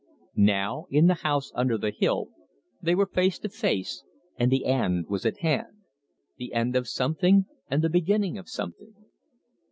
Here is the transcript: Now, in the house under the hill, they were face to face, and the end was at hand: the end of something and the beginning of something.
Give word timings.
Now, 0.35 0.87
in 0.89 1.05
the 1.05 1.13
house 1.13 1.51
under 1.53 1.77
the 1.77 1.91
hill, 1.91 2.29
they 2.81 2.95
were 2.95 3.05
face 3.05 3.37
to 3.37 3.49
face, 3.49 4.03
and 4.35 4.51
the 4.51 4.65
end 4.65 5.05
was 5.07 5.27
at 5.27 5.41
hand: 5.41 5.83
the 6.37 6.53
end 6.55 6.75
of 6.75 6.87
something 6.87 7.45
and 7.69 7.83
the 7.83 7.87
beginning 7.87 8.35
of 8.39 8.49
something. 8.49 8.95